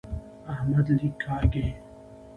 احمد 0.53 0.87
لیک 1.01 1.13
کاږي. 1.23 1.67